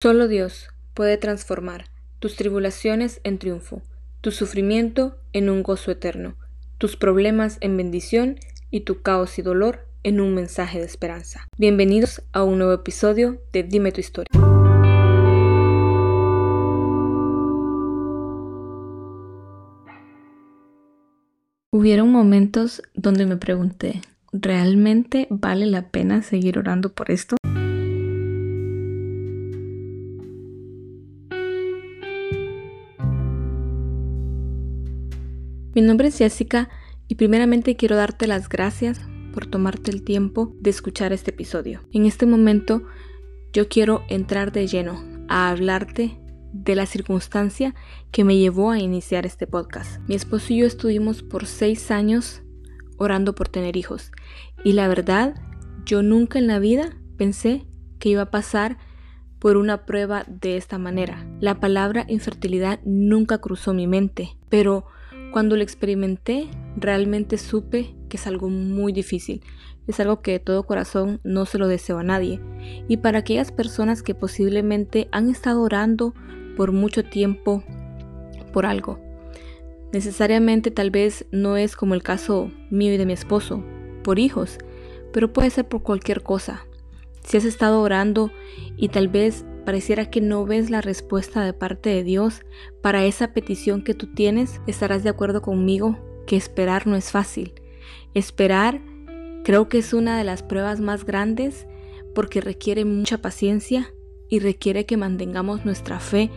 [0.00, 1.86] Solo Dios puede transformar
[2.20, 3.82] tus tribulaciones en triunfo,
[4.20, 6.36] tu sufrimiento en un gozo eterno,
[6.78, 8.36] tus problemas en bendición
[8.70, 11.48] y tu caos y dolor en un mensaje de esperanza.
[11.58, 14.30] Bienvenidos a un nuevo episodio de Dime tu historia.
[21.72, 24.02] Hubieron momentos donde me pregunté,
[24.32, 27.36] ¿realmente vale la pena seguir orando por esto?
[35.78, 36.68] Mi nombre es Jessica
[37.06, 39.00] y primeramente quiero darte las gracias
[39.32, 41.82] por tomarte el tiempo de escuchar este episodio.
[41.92, 42.82] En este momento
[43.52, 46.20] yo quiero entrar de lleno a hablarte
[46.52, 47.76] de la circunstancia
[48.10, 50.00] que me llevó a iniciar este podcast.
[50.08, 52.42] Mi esposo y yo estuvimos por seis años
[52.96, 54.10] orando por tener hijos
[54.64, 55.36] y la verdad
[55.84, 57.68] yo nunca en la vida pensé
[58.00, 58.78] que iba a pasar
[59.38, 61.24] por una prueba de esta manera.
[61.38, 64.84] La palabra infertilidad nunca cruzó mi mente, pero
[65.32, 69.42] cuando lo experimenté, realmente supe que es algo muy difícil.
[69.86, 72.40] Es algo que de todo corazón no se lo deseo a nadie.
[72.88, 76.14] Y para aquellas personas que posiblemente han estado orando
[76.56, 77.62] por mucho tiempo
[78.52, 78.98] por algo.
[79.92, 83.64] Necesariamente tal vez no es como el caso mío y de mi esposo,
[84.02, 84.58] por hijos,
[85.12, 86.66] pero puede ser por cualquier cosa.
[87.24, 88.30] Si has estado orando
[88.76, 92.40] y tal vez pareciera que no ves la respuesta de parte de Dios
[92.80, 97.52] para esa petición que tú tienes, estarás de acuerdo conmigo que esperar no es fácil.
[98.14, 98.80] Esperar
[99.44, 101.66] creo que es una de las pruebas más grandes
[102.14, 103.92] porque requiere mucha paciencia
[104.30, 106.30] y requiere que mantengamos nuestra fe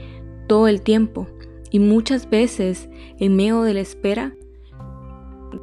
[0.50, 1.26] todo el tiempo.
[1.70, 4.36] Y muchas veces en medio de la espera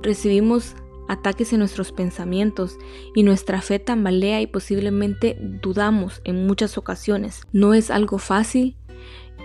[0.00, 0.74] recibimos
[1.08, 2.78] ataques en nuestros pensamientos
[3.14, 7.42] y nuestra fe tambalea y posiblemente dudamos en muchas ocasiones.
[7.52, 8.76] No es algo fácil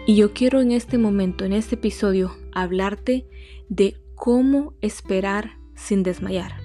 [0.06, 3.26] y yo quiero en este momento, en este episodio, hablarte
[3.70, 6.58] de cómo esperar sin desmayar.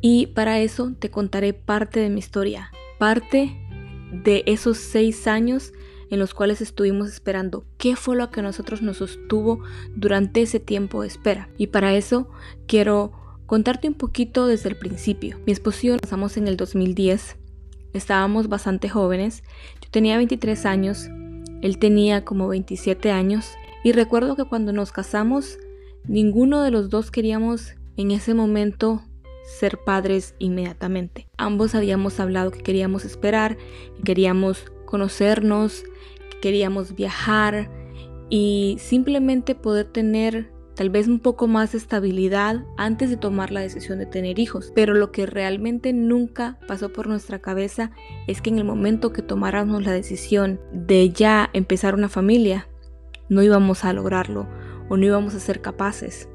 [0.00, 3.56] Y para eso te contaré parte de mi historia, parte
[4.12, 5.72] de esos seis años
[6.10, 9.60] en los cuales estuvimos esperando qué fue lo que nosotros nos sostuvo
[9.94, 11.48] durante ese tiempo de espera.
[11.56, 12.28] Y para eso
[12.66, 13.12] quiero
[13.50, 15.40] contarte un poquito desde el principio.
[15.44, 17.36] Mi esposo y yo nos casamos en el 2010.
[17.92, 19.42] Estábamos bastante jóvenes.
[19.82, 21.08] Yo tenía 23 años,
[21.60, 23.50] él tenía como 27 años.
[23.82, 25.58] Y recuerdo que cuando nos casamos,
[26.04, 29.02] ninguno de los dos queríamos en ese momento
[29.58, 31.26] ser padres inmediatamente.
[31.36, 33.56] Ambos habíamos hablado que queríamos esperar,
[33.96, 35.82] que queríamos conocernos,
[36.30, 37.68] que queríamos viajar
[38.28, 43.60] y simplemente poder tener tal vez un poco más de estabilidad antes de tomar la
[43.60, 44.72] decisión de tener hijos.
[44.74, 47.90] Pero lo que realmente nunca pasó por nuestra cabeza
[48.26, 52.66] es que en el momento que tomáramos la decisión de ya empezar una familia,
[53.28, 54.48] no íbamos a lograrlo
[54.88, 56.29] o no íbamos a ser capaces.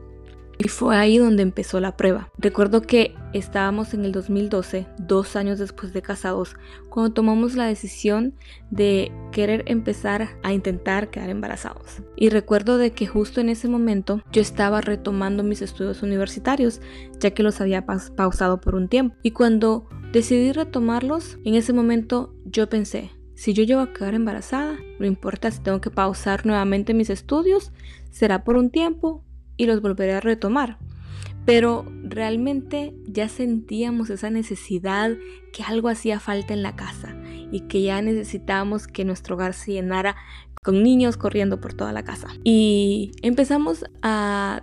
[0.58, 2.32] Y fue ahí donde empezó la prueba.
[2.38, 6.56] Recuerdo que estábamos en el 2012, dos años después de casados,
[6.90, 8.36] cuando tomamos la decisión
[8.72, 12.02] de querer empezar a intentar quedar embarazados.
[12.16, 16.82] Y recuerdo de que justo en ese momento yo estaba retomando mis estudios universitarios,
[17.20, 19.16] ya que los había pausado por un tiempo.
[19.24, 24.78] Y cuando decidí retomarlos, en ese momento yo pensé, si yo llego a quedar embarazada,
[24.98, 27.74] no importa si tengo que pausar nuevamente mis estudios,
[28.10, 29.26] será por un tiempo
[29.58, 30.78] y los volveré a retomar.
[31.46, 35.12] Pero realmente ya sentíamos esa necesidad
[35.54, 37.16] que algo hacía falta en la casa
[37.52, 40.16] y que ya necesitábamos que nuestro hogar se llenara
[40.64, 42.30] con niños corriendo por toda la casa.
[42.44, 44.62] Y empezamos a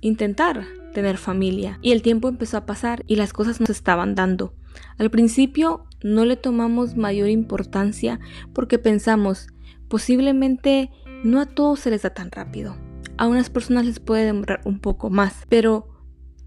[0.00, 4.54] intentar tener familia y el tiempo empezó a pasar y las cosas nos estaban dando.
[4.98, 8.18] Al principio no le tomamos mayor importancia
[8.52, 9.48] porque pensamos
[9.88, 10.90] posiblemente
[11.24, 12.76] no a todos se les da tan rápido
[13.18, 15.88] a unas personas les puede demorar un poco más, pero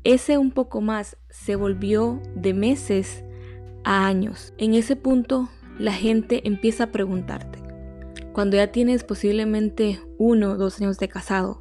[0.03, 3.23] ese un poco más se volvió de meses
[3.83, 4.53] a años.
[4.57, 7.59] En ese punto la gente empieza a preguntarte.
[8.33, 11.57] Cuando ya tienes posiblemente uno o dos años de casados,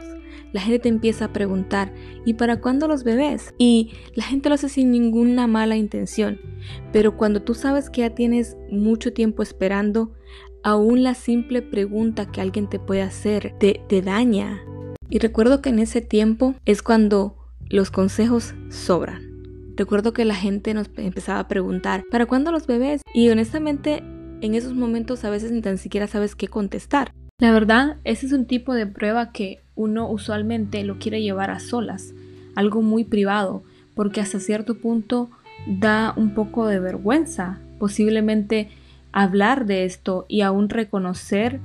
[0.53, 1.93] la gente te empieza a preguntar,
[2.25, 3.55] ¿y para cuándo los bebés?
[3.59, 6.41] Y la gente lo hace sin ninguna mala intención,
[6.93, 10.13] pero cuando tú sabes que ya tienes mucho tiempo esperando,
[10.63, 14.63] aún la simple pregunta que alguien te puede hacer te, te daña,
[15.11, 17.37] y recuerdo que en ese tiempo es cuando
[17.69, 19.31] los consejos sobran.
[19.77, 23.03] Recuerdo que la gente nos empezaba a preguntar, ¿para cuándo los bebés?
[23.15, 24.03] Y honestamente,
[24.41, 27.13] en esos momentos a veces ni tan siquiera sabes qué contestar.
[27.39, 31.61] La verdad, ese es un tipo de prueba que uno usualmente lo quiere llevar a
[31.61, 32.15] solas,
[32.55, 33.63] algo muy privado,
[33.95, 35.31] porque hasta cierto punto
[35.67, 37.61] da un poco de vergüenza.
[37.79, 38.69] Posiblemente
[39.13, 41.61] hablar de esto y aún reconocer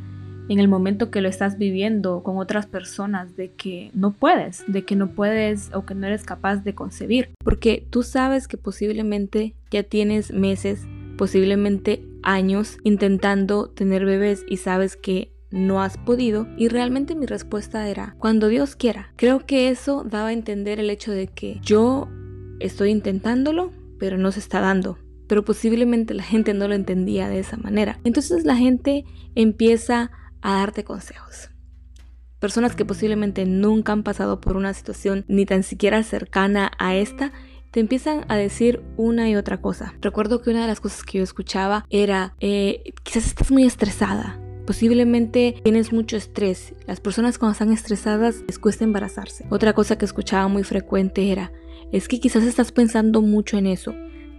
[0.50, 4.84] en el momento que lo estás viviendo con otras personas de que no puedes, de
[4.84, 7.30] que no puedes o que no eres capaz de concebir.
[7.44, 10.88] Porque tú sabes que posiblemente ya tienes meses,
[11.18, 17.88] posiblemente años intentando tener bebés y sabes que no has podido y realmente mi respuesta
[17.88, 19.14] era cuando Dios quiera.
[19.16, 22.10] Creo que eso daba a entender el hecho de que yo
[22.60, 24.98] estoy intentándolo, pero no se está dando.
[25.28, 28.00] Pero posiblemente la gente no lo entendía de esa manera.
[28.04, 30.12] Entonces la gente empieza
[30.46, 31.50] a darte consejos.
[32.40, 37.32] Personas que posiblemente nunca han pasado por una situación ni tan siquiera cercana a esta,
[37.72, 39.94] te empiezan a decir una y otra cosa.
[40.02, 44.40] Recuerdo que una de las cosas que yo escuchaba era, eh, quizás estás muy estresada,
[44.66, 46.74] Posiblemente tienes mucho estrés.
[46.88, 49.46] Las personas cuando están estresadas les cuesta embarazarse.
[49.52, 51.52] Otra cosa que escuchaba muy frecuente era,
[51.92, 53.94] es que quizás estás pensando mucho en eso.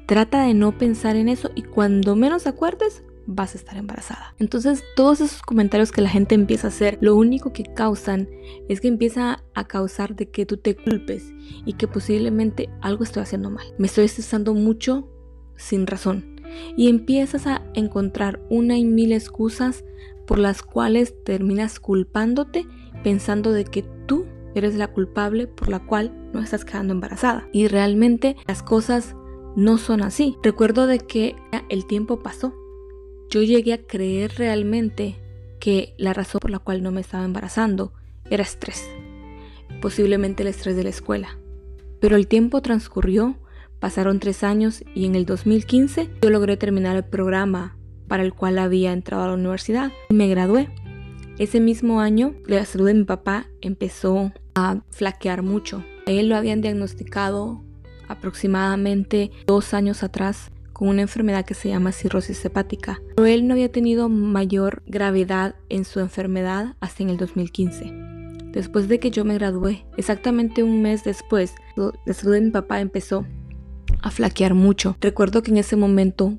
[0.06, 4.34] Trata de no pensar en eso y cuando menos acuerdes, vas a estar embarazada.
[4.38, 8.28] Entonces todos esos comentarios que la gente empieza a hacer, lo único que causan
[8.68, 11.32] es que empieza a causar de que tú te culpes
[11.64, 13.66] y que posiblemente algo estoy haciendo mal.
[13.78, 15.08] Me estoy estresando mucho
[15.56, 16.40] sin razón.
[16.76, 19.84] Y empiezas a encontrar una y mil excusas
[20.26, 22.66] por las cuales terminas culpándote
[23.02, 27.48] pensando de que tú eres la culpable por la cual no estás quedando embarazada.
[27.52, 29.14] Y realmente las cosas
[29.54, 30.36] no son así.
[30.42, 31.36] Recuerdo de que
[31.68, 32.54] el tiempo pasó
[33.30, 35.16] yo llegué a creer realmente
[35.58, 37.92] que la razón por la cual no me estaba embarazando
[38.30, 38.88] era estrés,
[39.80, 41.38] posiblemente el estrés de la escuela.
[42.00, 43.36] Pero el tiempo transcurrió,
[43.80, 47.76] pasaron tres años y en el 2015 yo logré terminar el programa
[48.06, 50.68] para el cual había entrado a la universidad y me gradué.
[51.38, 55.84] Ese mismo año la salud de mi papá empezó a flaquear mucho.
[56.06, 57.62] A él lo habían diagnosticado
[58.08, 63.00] aproximadamente dos años atrás con una enfermedad que se llama cirrosis hepática.
[63.16, 67.90] Pero él no había tenido mayor gravedad en su enfermedad hasta en el 2015.
[68.52, 72.82] Después de que yo me gradué, exactamente un mes después, la salud de mi papá
[72.82, 73.24] empezó
[74.02, 74.98] a flaquear mucho.
[75.00, 76.36] Recuerdo que en ese momento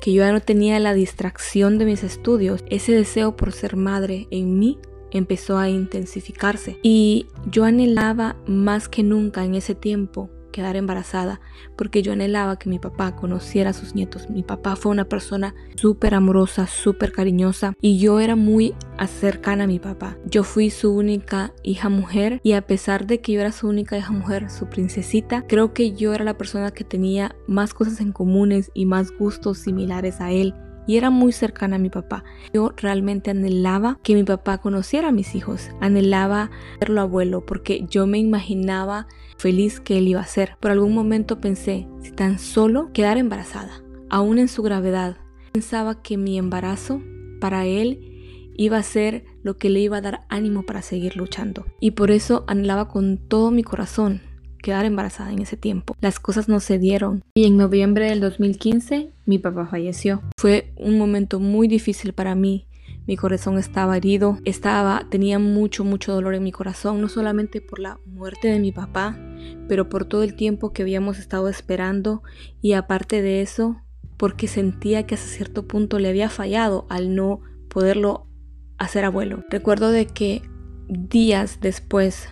[0.00, 4.26] que yo ya no tenía la distracción de mis estudios, ese deseo por ser madre
[4.32, 4.80] en mí
[5.12, 11.40] empezó a intensificarse y yo anhelaba más que nunca en ese tiempo quedar embarazada
[11.76, 14.30] porque yo anhelaba que mi papá conociera a sus nietos.
[14.30, 18.74] Mi papá fue una persona súper amorosa, súper cariñosa y yo era muy
[19.06, 20.16] cercana a mi papá.
[20.26, 23.96] Yo fui su única hija mujer y a pesar de que yo era su única
[23.96, 28.12] hija mujer, su princesita, creo que yo era la persona que tenía más cosas en
[28.12, 30.54] comunes y más gustos similares a él
[30.88, 32.24] y era muy cercana a mi papá.
[32.52, 36.50] Yo realmente anhelaba que mi papá conociera a mis hijos, anhelaba
[36.80, 39.06] verlo abuelo porque yo me imaginaba
[39.36, 40.56] feliz que él iba a ser.
[40.58, 45.18] Por algún momento pensé, si tan solo quedara embarazada, aún en su gravedad,
[45.52, 47.02] pensaba que mi embarazo
[47.38, 51.66] para él iba a ser lo que le iba a dar ánimo para seguir luchando.
[51.80, 54.22] Y por eso anhelaba con todo mi corazón
[54.58, 55.96] quedar embarazada en ese tiempo.
[56.00, 60.22] Las cosas no se dieron y en noviembre del 2015 mi papá falleció.
[60.36, 62.66] Fue un momento muy difícil para mí.
[63.06, 67.78] Mi corazón estaba herido, estaba tenía mucho mucho dolor en mi corazón, no solamente por
[67.78, 69.18] la muerte de mi papá,
[69.66, 72.22] pero por todo el tiempo que habíamos estado esperando
[72.60, 73.80] y aparte de eso,
[74.18, 77.40] porque sentía que hasta cierto punto le había fallado al no
[77.70, 78.26] poderlo
[78.76, 79.44] hacer abuelo.
[79.48, 80.42] Recuerdo de que
[80.88, 82.28] días después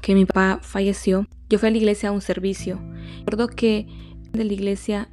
[0.00, 2.80] que mi papá falleció, yo fui a la iglesia a un servicio.
[3.26, 3.86] Recuerdo que
[4.32, 5.08] de la iglesia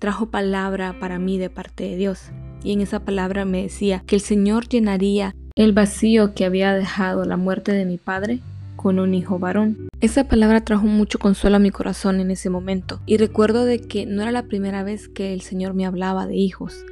[0.00, 2.32] trajo palabra para mí de parte de Dios.
[2.64, 7.24] Y en esa palabra me decía que el Señor llenaría el vacío que había dejado
[7.24, 8.40] la muerte de mi padre
[8.74, 9.88] con un hijo varón.
[10.00, 14.04] Esa palabra trajo mucho consuelo a mi corazón en ese momento y recuerdo de que
[14.04, 16.84] no era la primera vez que el Señor me hablaba de hijos.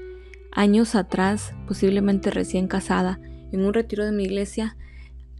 [0.52, 3.18] Años atrás, posiblemente recién casada,
[3.50, 4.76] en un retiro de mi iglesia,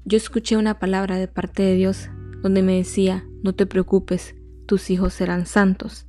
[0.05, 2.11] yo escuché una palabra de parte de Dios
[2.43, 4.35] donde me decía, no te preocupes,
[4.67, 6.07] tus hijos serán santos.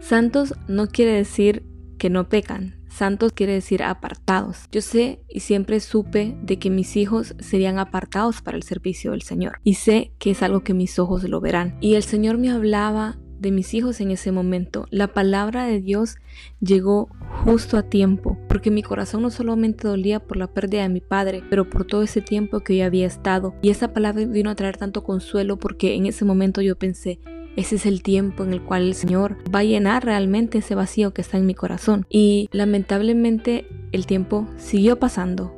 [0.00, 1.64] Santos no quiere decir
[1.98, 4.68] que no pecan, santos quiere decir apartados.
[4.72, 9.22] Yo sé y siempre supe de que mis hijos serían apartados para el servicio del
[9.22, 11.76] Señor y sé que es algo que mis ojos lo verán.
[11.80, 14.86] Y el Señor me hablaba de mis hijos en ese momento.
[14.90, 16.16] La palabra de Dios
[16.60, 17.08] llegó
[17.44, 21.42] justo a tiempo, porque mi corazón no solamente dolía por la pérdida de mi padre,
[21.50, 23.54] pero por todo ese tiempo que yo había estado.
[23.60, 27.18] Y esa palabra vino a traer tanto consuelo porque en ese momento yo pensé,
[27.56, 31.12] ese es el tiempo en el cual el Señor va a llenar realmente ese vacío
[31.12, 32.06] que está en mi corazón.
[32.08, 35.54] Y lamentablemente el tiempo siguió pasando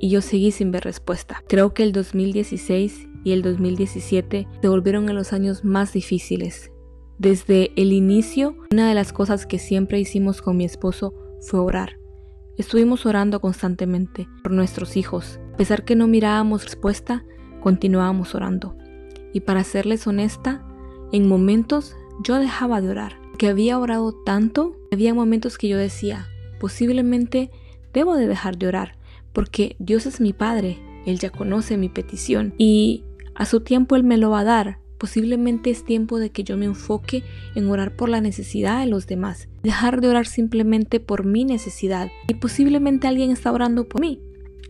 [0.00, 1.42] y yo seguí sin ver respuesta.
[1.48, 6.69] Creo que el 2016 y el 2017 se volvieron en los años más difíciles
[7.20, 11.12] desde el inicio, una de las cosas que siempre hicimos con mi esposo
[11.42, 11.98] fue orar.
[12.56, 15.38] Estuvimos orando constantemente por nuestros hijos.
[15.52, 17.26] A pesar que no mirábamos respuesta,
[17.60, 18.74] continuábamos orando.
[19.34, 20.66] Y para serles honesta,
[21.12, 26.26] en momentos yo dejaba de orar, que había orado tanto, había momentos que yo decía,
[26.58, 27.50] posiblemente
[27.92, 28.96] debo de dejar de orar,
[29.34, 34.04] porque Dios es mi Padre, Él ya conoce mi petición y a su tiempo Él
[34.04, 34.79] me lo va a dar.
[35.00, 39.06] Posiblemente es tiempo de que yo me enfoque en orar por la necesidad de los
[39.06, 44.20] demás, dejar de orar simplemente por mi necesidad y posiblemente alguien está orando por mí.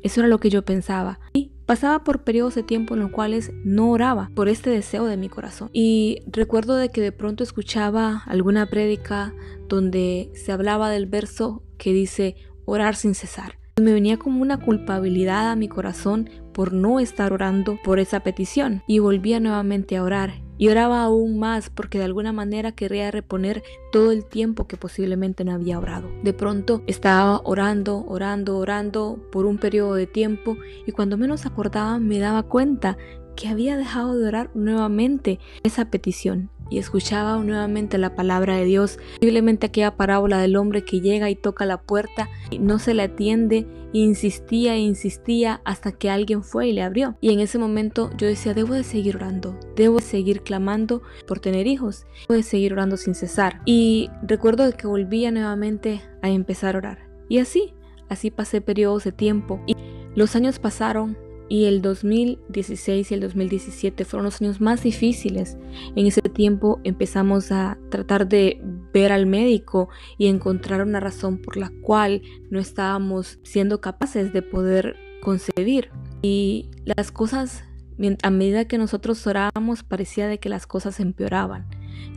[0.05, 1.19] Eso era lo que yo pensaba.
[1.33, 5.17] Y pasaba por periodos de tiempo en los cuales no oraba por este deseo de
[5.17, 5.69] mi corazón.
[5.73, 9.35] Y recuerdo de que de pronto escuchaba alguna prédica
[9.69, 13.60] donde se hablaba del verso que dice orar sin cesar.
[13.81, 18.83] Me venía como una culpabilidad a mi corazón por no estar orando por esa petición
[18.87, 23.63] y volvía nuevamente a orar y oraba aún más porque de alguna manera quería reponer
[23.91, 26.11] todo el tiempo que posiblemente no había orado.
[26.23, 31.99] De pronto estaba orando, orando, orando por un periodo de tiempo y cuando menos acordaba
[31.99, 32.99] me daba cuenta
[33.35, 38.99] que había dejado de orar nuevamente esa petición y escuchaba nuevamente la palabra de Dios,
[39.17, 43.03] posiblemente aquella parábola del hombre que llega y toca la puerta y no se le
[43.03, 47.17] atiende insistía e insistía hasta que alguien fue y le abrió.
[47.21, 51.41] Y en ese momento yo decía, debo de seguir orando, debo de seguir clamando por
[51.41, 53.61] tener hijos, debo de seguir orando sin cesar.
[53.65, 57.11] Y recuerdo que volvía nuevamente a empezar a orar.
[57.29, 57.75] Y así,
[58.09, 59.77] así pasé periodos de tiempo y
[60.15, 61.17] los años pasaron
[61.51, 65.59] y el 2016 y el 2017 fueron los años más difíciles.
[65.97, 68.63] En ese tiempo empezamos a tratar de
[68.95, 74.43] ver al médico y encontrar una razón por la cual no estábamos siendo capaces de
[74.43, 75.91] poder concebir.
[76.23, 77.65] Y las cosas,
[78.23, 81.67] a medida que nosotros orábamos, parecía de que las cosas empeoraban.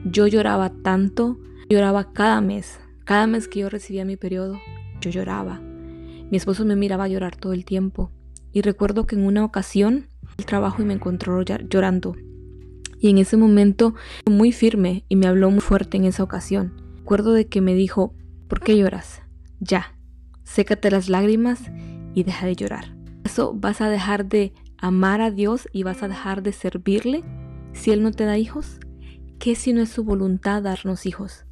[0.06, 2.80] Yo lloraba tanto, lloraba cada mes.
[3.04, 4.60] Cada mes que yo recibía mi periodo,
[5.02, 5.60] yo lloraba.
[5.60, 8.12] Mi esposo me miraba llorar todo el tiempo.
[8.54, 10.08] Y recuerdo que en una ocasión
[10.38, 12.16] el trabajo y me encontró llorando.
[13.00, 13.96] Y en ese momento
[14.26, 16.74] muy firme y me habló muy fuerte en esa ocasión.
[17.00, 18.16] Recuerdo de que me dijo,
[18.48, 19.24] ¿por qué lloras?
[19.60, 19.98] Ya,
[20.44, 21.62] sécate las lágrimas
[22.14, 22.96] y deja de llorar.
[23.26, 27.24] ¿Eso vas a dejar de amar a Dios y vas a dejar de servirle
[27.74, 28.80] si Él no te da hijos?
[29.40, 31.46] ¿Qué si no es su voluntad darnos hijos?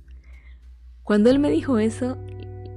[1.03, 2.17] Cuando Él me dijo eso,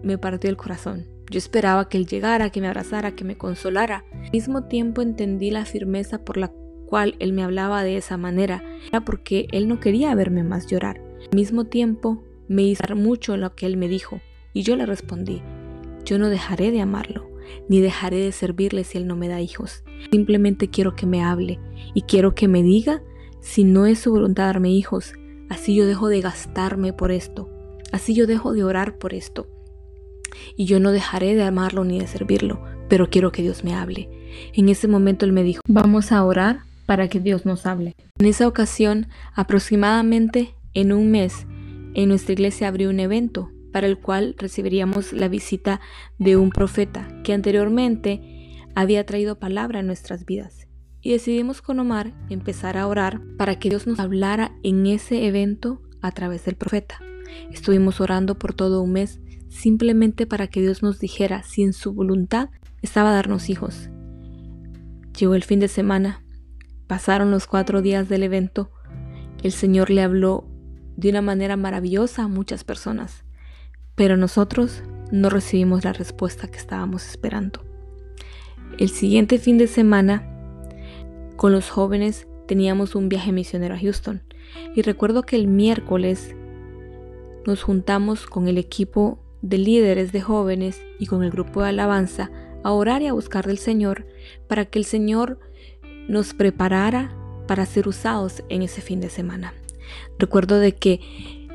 [0.02, 1.13] me partió el corazón.
[1.30, 4.04] Yo esperaba que él llegara, que me abrazara, que me consolara.
[4.12, 6.52] Al mismo tiempo entendí la firmeza por la
[6.86, 8.62] cual él me hablaba de esa manera.
[8.88, 11.00] Era porque él no quería verme más llorar.
[11.30, 14.20] Al mismo tiempo me hizo mucho lo que él me dijo.
[14.52, 15.42] Y yo le respondí,
[16.04, 17.28] yo no dejaré de amarlo,
[17.68, 19.82] ni dejaré de servirle si él no me da hijos.
[20.12, 21.58] Simplemente quiero que me hable
[21.94, 23.02] y quiero que me diga
[23.40, 25.14] si no es su voluntad darme hijos.
[25.48, 27.50] Así yo dejo de gastarme por esto.
[27.90, 29.48] Así yo dejo de orar por esto
[30.56, 34.08] y yo no dejaré de amarlo ni de servirlo, pero quiero que Dios me hable.
[34.52, 37.94] En ese momento él me dijo, vamos a orar para que Dios nos hable.
[38.18, 41.46] En esa ocasión, aproximadamente en un mes,
[41.94, 45.80] en nuestra iglesia abrió un evento para el cual recibiríamos la visita
[46.18, 50.68] de un profeta que anteriormente había traído palabra en nuestras vidas.
[51.00, 55.82] Y decidimos con Omar empezar a orar para que Dios nos hablara en ese evento
[56.02, 57.00] a través del profeta.
[57.50, 59.20] Estuvimos orando por todo un mes
[59.54, 62.50] simplemente para que Dios nos dijera si en su voluntad
[62.82, 63.88] estaba darnos hijos.
[65.18, 66.24] Llegó el fin de semana,
[66.88, 68.70] pasaron los cuatro días del evento,
[69.42, 70.48] el Señor le habló
[70.96, 73.24] de una manera maravillosa a muchas personas,
[73.94, 74.82] pero nosotros
[75.12, 77.64] no recibimos la respuesta que estábamos esperando.
[78.78, 80.28] El siguiente fin de semana,
[81.36, 84.22] con los jóvenes, teníamos un viaje misionero a Houston
[84.74, 86.34] y recuerdo que el miércoles
[87.46, 92.30] nos juntamos con el equipo de líderes de jóvenes y con el grupo de alabanza
[92.62, 94.06] a orar y a buscar del Señor
[94.48, 95.38] para que el Señor
[96.08, 97.14] nos preparara
[97.46, 99.52] para ser usados en ese fin de semana.
[100.18, 101.00] Recuerdo de que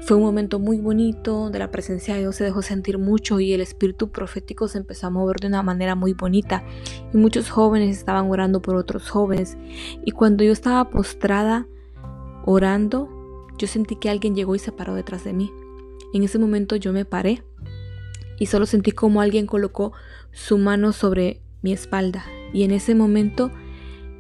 [0.02, 3.54] fue un momento muy bonito, donde la presencia de Dios se dejó sentir mucho y
[3.54, 6.64] el espíritu profético se empezó a mover de una manera muy bonita.
[7.12, 9.58] Y muchos jóvenes estaban orando por otros jóvenes.
[10.06, 11.68] Y cuando yo estaba postrada
[12.46, 13.10] orando,
[13.58, 15.52] yo sentí que alguien llegó y se paró detrás de mí.
[16.14, 17.44] En ese momento yo me paré
[18.40, 19.94] y solo sentí como alguien colocó
[20.32, 23.52] su mano sobre mi espalda y en ese momento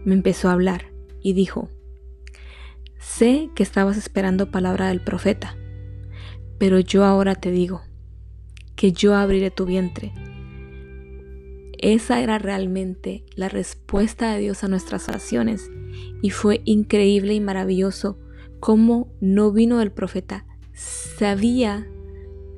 [0.06, 1.70] me empezó a hablar y dijo,
[3.00, 5.56] sé que estabas esperando palabra del profeta,
[6.58, 7.82] pero yo ahora te digo
[8.76, 10.14] que yo abriré tu vientre.
[11.78, 15.72] Esa era realmente la respuesta de Dios a nuestras oraciones
[16.22, 18.20] y fue increíble y maravilloso
[18.60, 20.46] cómo no vino del profeta.
[20.74, 21.88] Sabía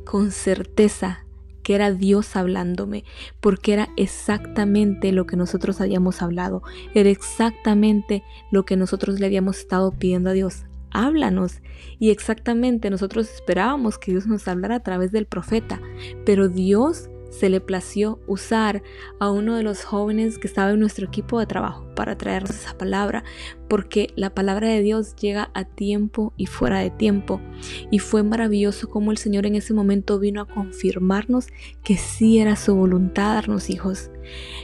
[0.06, 1.26] con certeza
[1.64, 3.04] que era Dios hablándome,
[3.40, 6.64] porque era exactamente lo que nosotros habíamos hablado,
[6.94, 10.66] era exactamente lo que nosotros le habíamos estado pidiendo a Dios.
[10.94, 11.62] Háblanos.
[12.00, 15.80] Y exactamente nosotros esperábamos que Dios nos hablara a través del profeta,
[16.26, 18.84] pero Dios se le plació usar
[19.20, 22.78] a uno de los jóvenes que estaba en nuestro equipo de trabajo para traernos esa
[22.78, 23.24] palabra,
[23.68, 27.42] porque la palabra de Dios llega a tiempo y fuera de tiempo.
[27.90, 31.48] Y fue maravilloso como el Señor en ese momento vino a confirmarnos
[31.84, 34.12] que sí era su voluntad darnos hijos.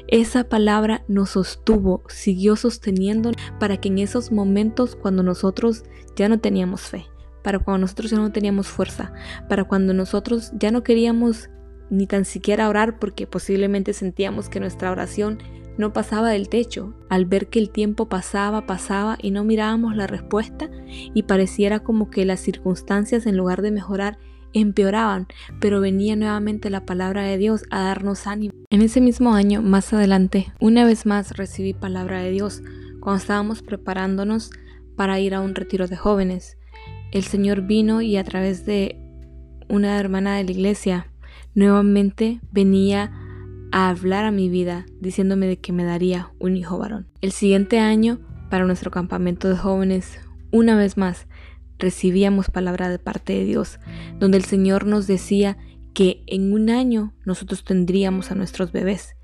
[0.07, 5.83] Esa palabra nos sostuvo, siguió sosteniendo para que en esos momentos cuando nosotros
[6.15, 7.05] ya no teníamos fe,
[7.43, 9.13] para cuando nosotros ya no teníamos fuerza,
[9.47, 11.49] para cuando nosotros ya no queríamos
[11.89, 15.39] ni tan siquiera orar porque posiblemente sentíamos que nuestra oración
[15.77, 20.07] no pasaba del techo, al ver que el tiempo pasaba, pasaba y no mirábamos la
[20.07, 24.17] respuesta y pareciera como que las circunstancias en lugar de mejorar
[24.53, 25.27] empeoraban,
[25.59, 28.53] pero venía nuevamente la palabra de Dios a darnos ánimo.
[28.69, 32.63] En ese mismo año, más adelante, una vez más recibí palabra de Dios
[32.99, 34.49] cuando estábamos preparándonos
[34.95, 36.57] para ir a un retiro de jóvenes.
[37.11, 38.99] El Señor vino y a través de
[39.69, 41.07] una hermana de la iglesia
[41.57, 43.11] nuevamente venía
[43.71, 47.07] a hablar a mi vida diciéndome de que me daría un hijo varón.
[47.19, 48.19] El siguiente año,
[48.51, 50.19] para nuestro campamento de jóvenes,
[50.51, 51.25] una vez más,
[51.79, 53.79] recibíamos palabra de parte de Dios,
[54.19, 55.57] donde el Señor nos decía
[55.95, 59.15] que en un año nosotros tendríamos a nuestros bebés.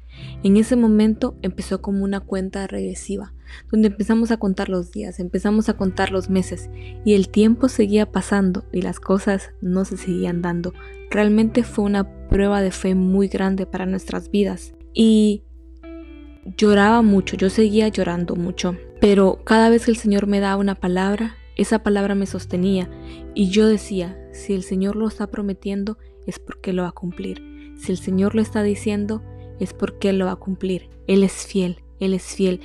[0.42, 3.33] En ese momento empezó como una cuenta regresiva,
[3.72, 6.70] donde empezamos a contar los días, empezamos a contar los meses
[7.06, 10.74] y el tiempo seguía pasando y las cosas no se seguían dando.
[11.10, 15.44] Realmente fue una prueba de fe muy grande para nuestras vidas y
[16.58, 20.76] lloraba mucho, yo seguía llorando mucho, pero cada vez que el Señor me daba una
[20.76, 22.90] palabra, esa palabra me sostenía
[23.36, 27.42] y yo decía, si el Señor lo está prometiendo es porque lo va a cumplir.
[27.78, 29.22] Si el Señor lo está diciendo
[29.60, 30.90] es porque lo va a cumplir.
[31.08, 32.62] Él es fiel, Él es fiel.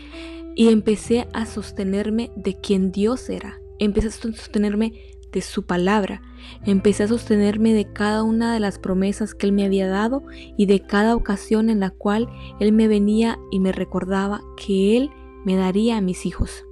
[0.58, 3.60] Y empecé a sostenerme de quien Dios era.
[3.78, 4.92] Empecé a sostenerme
[5.30, 6.20] de su palabra.
[6.66, 10.24] Empecé a sostenerme de cada una de las promesas que Él me había dado
[10.56, 12.28] y de cada ocasión en la cual
[12.58, 15.10] Él me venía y me recordaba que Él
[15.44, 16.64] me daría a mis hijos.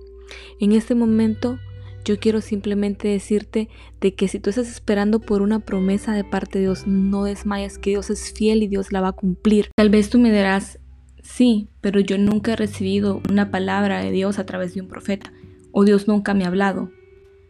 [0.59, 1.61] En este momento
[2.05, 3.69] yo quiero simplemente decirte
[4.01, 7.79] de que si tú estás esperando por una promesa de parte de Dios, no desmayas,
[7.79, 9.71] que Dios es fiel y Dios la va a cumplir.
[9.77, 10.81] Tal vez tú me dirás,
[11.27, 15.33] sí, pero yo nunca he recibido una palabra de Dios a través de un profeta,
[15.73, 16.91] o Dios nunca me ha hablado.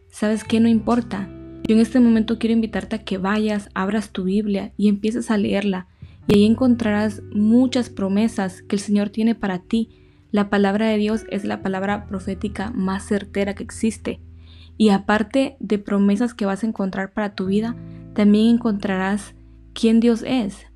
[0.09, 0.59] ¿Sabes qué?
[0.59, 1.29] No importa.
[1.63, 5.37] Yo en este momento quiero invitarte a que vayas, abras tu Biblia y empieces a
[5.37, 5.87] leerla,
[6.27, 9.89] y ahí encontrarás muchas promesas que el Señor tiene para ti.
[10.31, 14.19] La palabra de Dios es la palabra profética más certera que existe.
[14.77, 17.75] Y aparte de promesas que vas a encontrar para tu vida,
[18.13, 19.35] también encontrarás
[19.73, 20.67] quién Dios es.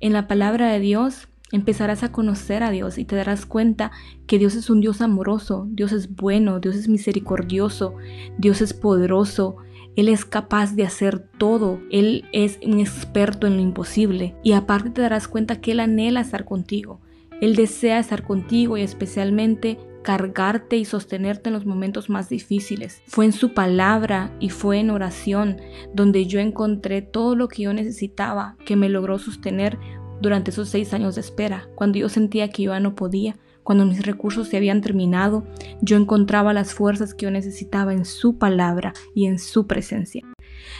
[0.00, 3.92] En la palabra de Dios empezarás a conocer a Dios y te darás cuenta
[4.26, 7.94] que Dios es un Dios amoroso, Dios es bueno, Dios es misericordioso,
[8.38, 9.56] Dios es poderoso,
[9.94, 14.90] Él es capaz de hacer todo, Él es un experto en lo imposible y aparte
[14.90, 17.00] te darás cuenta que Él anhela estar contigo,
[17.40, 23.02] Él desea estar contigo y especialmente cargarte y sostenerte en los momentos más difíciles.
[23.06, 25.58] Fue en su palabra y fue en oración
[25.94, 29.78] donde yo encontré todo lo que yo necesitaba que me logró sostener
[30.22, 31.68] durante esos seis años de espera.
[31.74, 35.44] Cuando yo sentía que yo ya no podía, cuando mis recursos se habían terminado,
[35.82, 40.22] yo encontraba las fuerzas que yo necesitaba en su palabra y en su presencia.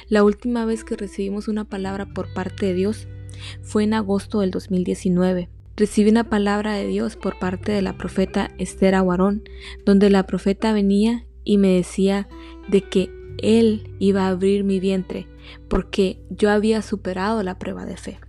[0.09, 3.09] La última vez que recibimos una palabra por parte de Dios
[3.62, 8.50] fue en agosto del 2019 recibí una palabra de Dios por parte de la profeta
[8.59, 9.42] Esther Aguarón,
[9.85, 12.28] donde la profeta venía y me decía
[12.68, 15.26] de que Él iba a abrir mi vientre,
[15.68, 18.20] porque yo había superado la prueba de fe.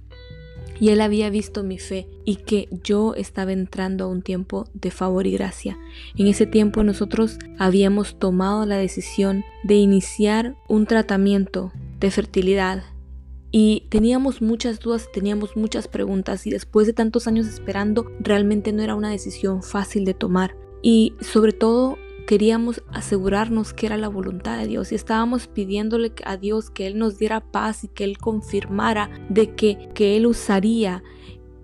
[0.83, 4.91] Y Él había visto mi fe y que yo estaba entrando a un tiempo de
[4.91, 5.77] favor y gracia.
[6.17, 12.83] En ese tiempo nosotros habíamos tomado la decisión de iniciar un tratamiento de fertilidad
[13.49, 18.83] y teníamos muchas dudas, teníamos muchas preguntas y después de tantos años esperando realmente no
[18.83, 24.57] era una decisión fácil de tomar y sobre todo queríamos asegurarnos que era la voluntad
[24.57, 28.17] de Dios y estábamos pidiéndole a Dios que Él nos diera paz y que Él
[28.17, 31.03] confirmara de que, que Él usaría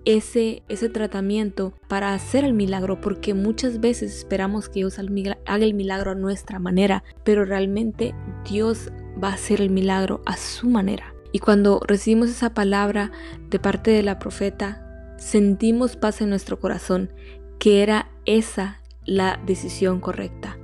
[0.04, 5.74] ese, ese tratamiento para hacer el milagro, porque muchas veces esperamos que Dios haga el
[5.74, 8.14] milagro a nuestra manera, pero realmente
[8.48, 8.90] Dios
[9.22, 11.14] va a hacer el milagro a su manera.
[11.32, 13.12] Y cuando recibimos esa palabra
[13.50, 17.12] de parte de la profeta, sentimos paz en nuestro corazón,
[17.58, 20.58] que era esa la decisión correcta.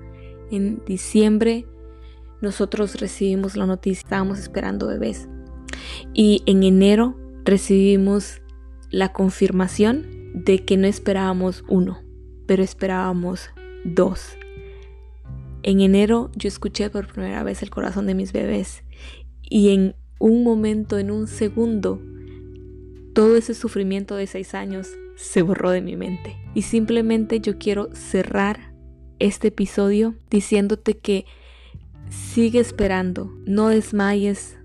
[0.51, 1.67] En diciembre
[2.41, 5.29] nosotros recibimos la noticia, estábamos esperando bebés.
[6.13, 8.43] Y en enero recibimos
[8.91, 12.03] la confirmación de que no esperábamos uno,
[12.47, 13.51] pero esperábamos
[13.85, 14.37] dos.
[15.63, 18.85] En enero yo escuché por primera vez el corazón de mis bebés
[19.43, 22.01] y en un momento, en un segundo,
[23.15, 26.37] todo ese sufrimiento de seis años se borró de mi mente.
[26.55, 28.73] Y simplemente yo quiero cerrar
[29.19, 31.25] este episodio diciéndote que
[32.11, 34.59] sigue esperando, no desmayes,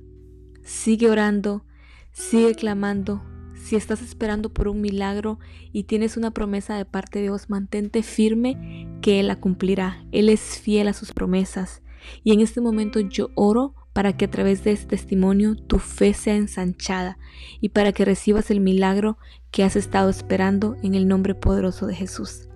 [0.64, 1.66] sigue orando,
[2.12, 3.24] sigue clamando.
[3.56, 5.40] Si estás esperando por un milagro
[5.72, 10.04] y tienes una promesa de parte de Dios, mantente firme que Él la cumplirá.
[10.12, 11.82] Él es fiel a sus promesas.
[12.24, 16.14] Y en este momento yo oro para que a través de este testimonio tu fe
[16.14, 17.18] sea ensanchada
[17.60, 19.18] y para que recibas el milagro
[19.52, 22.48] que has estado esperando en el nombre poderoso de Jesús.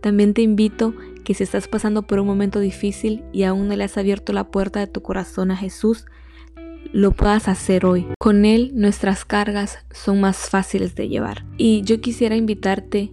[0.00, 0.94] También te invito
[1.24, 4.50] que si estás pasando por un momento difícil y aún no le has abierto la
[4.50, 6.06] puerta de tu corazón a Jesús,
[6.92, 8.06] lo puedas hacer hoy.
[8.18, 11.46] Con Él nuestras cargas son más fáciles de llevar.
[11.56, 13.12] Y yo quisiera invitarte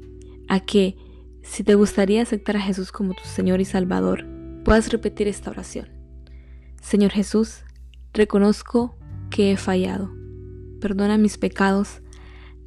[0.49, 0.97] a que
[1.43, 4.25] si te gustaría aceptar a Jesús como tu Señor y Salvador,
[4.63, 5.89] puedas repetir esta oración.
[6.81, 7.63] Señor Jesús,
[8.13, 8.97] reconozco
[9.29, 10.11] que he fallado.
[10.79, 12.00] Perdona mis pecados,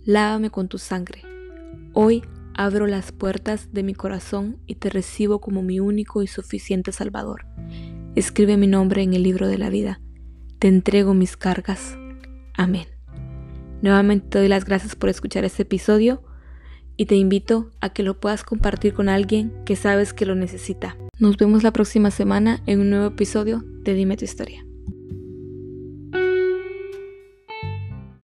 [0.04, 1.22] lávame con tu sangre.
[1.92, 2.22] Hoy
[2.54, 7.46] abro las puertas de mi corazón y te recibo como mi único y suficiente Salvador.
[8.14, 10.00] Escribe mi nombre en el libro de la vida.
[10.58, 11.96] Te entrego mis cargas.
[12.54, 12.86] Amén.
[13.82, 16.22] Nuevamente te doy las gracias por escuchar este episodio
[16.96, 20.96] y te invito a que lo puedas compartir con alguien que sabes que lo necesita.
[21.18, 24.64] Nos vemos la próxima semana en un nuevo episodio de Dime tu historia.